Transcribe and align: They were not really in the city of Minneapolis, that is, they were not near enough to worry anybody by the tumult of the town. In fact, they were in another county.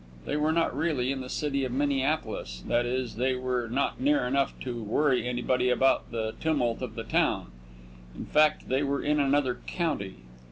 They 0.25 0.35
were 0.35 0.51
not 0.51 0.75
really 0.75 1.11
in 1.11 1.21
the 1.21 1.29
city 1.29 1.63
of 1.63 1.71
Minneapolis, 1.71 2.63
that 2.67 2.87
is, 2.87 3.17
they 3.17 3.35
were 3.35 3.67
not 3.69 4.01
near 4.01 4.25
enough 4.25 4.59
to 4.61 4.81
worry 4.81 5.27
anybody 5.29 5.71
by 5.75 5.99
the 6.09 6.33
tumult 6.39 6.81
of 6.81 6.95
the 6.95 7.03
town. 7.03 7.51
In 8.17 8.25
fact, 8.25 8.67
they 8.67 8.81
were 8.81 9.03
in 9.03 9.19
another 9.19 9.59
county. 9.67 10.15